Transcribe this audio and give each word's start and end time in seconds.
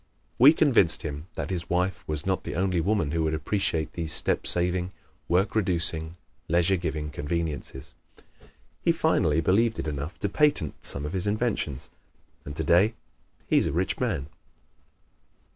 We 0.39 0.51
convinced 0.51 1.03
him 1.03 1.27
that 1.35 1.51
his 1.51 1.69
wife 1.69 2.03
was 2.07 2.25
not 2.25 2.43
the 2.43 2.55
only 2.55 2.81
woman 2.81 3.11
who 3.11 3.23
would 3.23 3.35
appreciate 3.35 3.93
these 3.93 4.11
step 4.11 4.47
saving, 4.47 4.93
work 5.27 5.53
reducing, 5.53 6.15
leisure 6.47 6.75
giving 6.75 7.11
conveniences. 7.11 7.93
He 8.81 8.93
finally 8.93 9.41
believed 9.41 9.77
it 9.77 9.87
enough 9.87 10.17
to 10.21 10.27
patent 10.27 10.73
some 10.83 11.05
of 11.05 11.13
his 11.13 11.27
inventions, 11.27 11.91
and 12.45 12.55
today 12.55 12.95
he 13.45 13.59
is 13.59 13.67
a 13.67 13.71
rich 13.73 13.99
man. 13.99 14.25